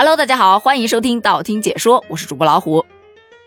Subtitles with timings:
[0.00, 2.86] Hello，大家好，欢迎收听道听解说，我是主播老虎。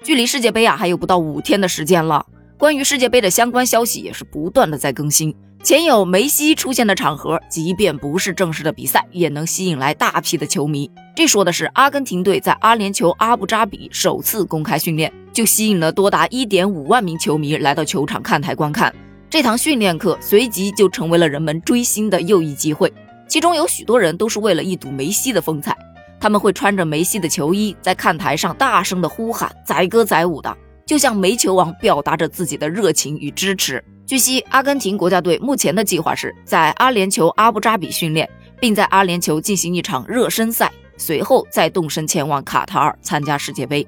[0.03, 2.25] 距离世界杯啊还有不到五天的时间了，
[2.57, 5.33] 关于世界杯的相关消息也是不断的在更新。
[5.63, 10.91] 前有梅西出现的场合，即便不是正式的比赛，也能吸引来大批的球迷。
[11.15, 18.93] 这说的是阿根廷队在阿联酋阿布扎比首次公开训练，就吸引了多达一点五万名球迷来到球场看台观看。
[19.29, 22.91] 这堂训练课随即就成为了人们追星的又一机会，
[23.25, 25.73] 其中有许多人都是为了一睹梅西的风采。
[26.21, 33.83] 他们会穿着梅西的球衣，在看台上大声的呼喊、载歌载舞的，就像煤球王表达着自己的热情与支持。
[34.05, 38.29] 据悉，阿根廷国家队目前的计划是在阿联酋阿布扎比训练，
[38.59, 43.87] 并在阿联酋进行一场热身赛，随后再动身前往卡塔尔参加世界杯。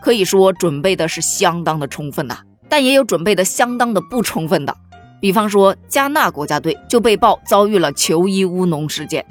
[0.00, 2.38] 可以说准备的是相当的充分呐，
[2.68, 4.72] 但也有准备的相当的不充分的。
[5.20, 9.26] 比方说，加纳国家队就被曝遭遇了球衣乌龙事件，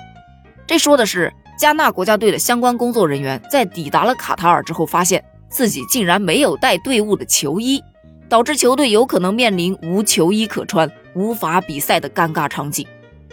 [0.67, 1.31] 这说的是。
[1.58, 7.82] 加纳国家队的相关工作人员在抵达了卡塔尔之后，发现自己竟然没有带队伍的球衣，
[8.27, 12.85] 导致球队有可能面临无球衣可穿、无法比赛的尴尬场景。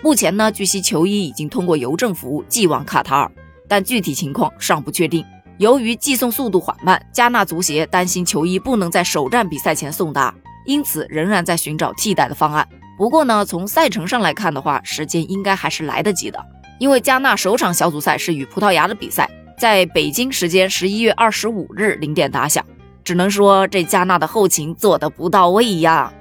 [0.02, 3.30] 目前呢，据悉球衣已经通过邮政服务寄往卡塔尔，
[3.68, 5.24] 但具体情况尚不确定。
[5.58, 10.34] 由于寄送速度缓慢，加纳足协担心球衣不能在首战比赛前送达，
[10.66, 12.66] 因此仍然在寻找替代的方案。
[12.98, 16.38] 不过呢，从赛程上来看的话，时间应该还是来得及的。
[16.82, 22.66] 因为加纳首场小组赛是与葡萄牙的比赛，在北京时间十一月二十五日零点打响，
[23.04, 26.12] 只能说这加纳的后勤做得不到位呀。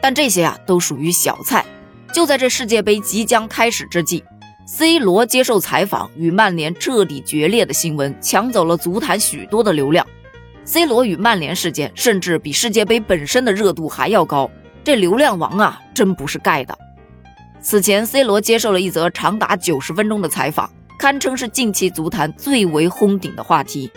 [0.00, 1.62] 但这些啊都属于小菜。
[2.10, 4.24] 就在这世界杯即将开始之际
[4.66, 10.06] ，C 罗接受采访与曼联彻底决裂的新闻抢走了足坛许多的流量。
[10.64, 14.50] C 罗与曼联事件甚至比世界杯本身的热度还要高，
[14.82, 16.78] 这流量王啊真不是盖的。
[17.60, 23.90] 此前，C 罗接受了一则长达九十分钟的采访，堪称是近期足坛最为轰顶的话题。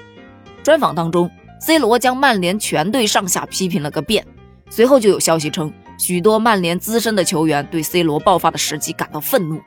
[0.64, 4.26] 专访当中，C 罗将曼联全队上下批评了个遍。
[4.70, 9.62] 随后就有消息称，许多曼联资深的球员对 C 罗爆发的时机感到愤怒，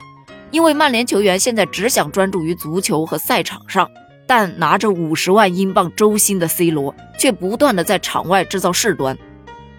[0.51, 3.89] 因为曼联球员现在只想专注于足球和赛场上，
[4.27, 9.17] 但拿着五十万英镑周薪的 C 罗却不断的在场外制造事端。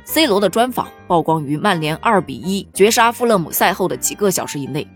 [0.08, 4.88] C 罗的专访曝光于曼联2比1绝杀富勒姆赛后的几个小时以内。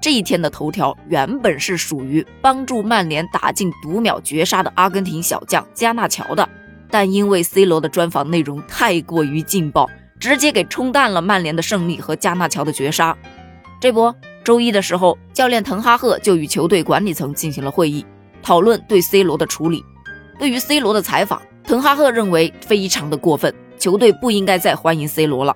[0.00, 6.48] 这一天的头条原本是属于帮助曼联打进读秒绝杀的阿根廷小将加纳乔的，
[6.88, 9.90] 但因为 C 罗的专访内容太过于劲爆，
[10.20, 13.16] 直接给冲淡了曼联的胜利和加纳乔的绝杀。
[13.80, 14.14] 这不，
[14.44, 18.06] 周一的时候，教练滕哈赫就与球队管理层进行了会议，
[18.40, 19.84] 讨论对 C 罗的处理。
[20.38, 23.52] 对于 C 罗的采访，滕哈赫认为非常的过分。
[23.82, 25.52] 球队不应该再欢迎 C 罗了。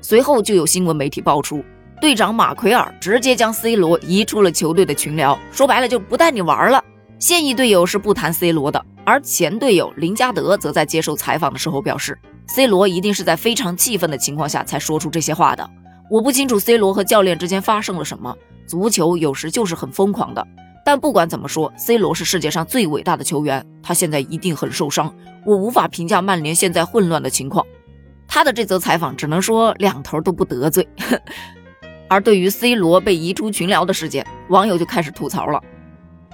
[0.00, 1.64] 随后就有新闻媒体爆出，
[2.00, 6.82] 队长马奎尔直接将 C 罗移出了球队的群聊，说白了就不带你玩了。
[7.20, 12.18] 现役队友是不谈 C 罗的，而前队友林加德则在接受采访的时候表示
[12.48, 15.70] ，C 罗一定是在非常气愤的情况下才说出这些话的。
[16.10, 20.44] 我不清楚 C 罗和教练之间发生了什么，足球有时就是很疯狂的。
[20.88, 25.14] 但不管怎么说，C 罗是世界上最伟大的球员，他现在一定很受伤。
[25.44, 27.62] 我无法评价曼联现在混乱的情况。
[28.26, 30.88] 他的这则采访只能说两头都不得罪。
[32.08, 35.62] 而对于 C 罗被移出群聊的事件，网友就开始吐槽了：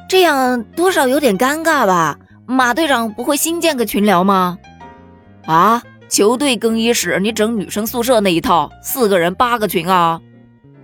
[0.08, 2.16] 这样多少有点尴尬吧？
[2.46, 4.56] 马队长不会新建个群聊吗？
[5.46, 10.20] 啊，球队更衣室你整女生宿舍那一套，四个人八个群啊？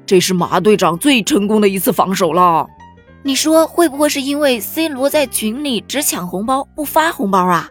[0.05, 2.67] 这是马队长最成功的一次防守了。
[3.23, 7.69] 你说会不会是因为 C 罗在群里只抢红包不发红包啊？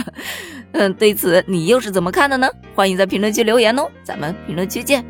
[0.72, 2.48] 嗯，对此你又是怎么看的呢？
[2.74, 5.04] 欢迎在评论区留言哦，咱们评论区见。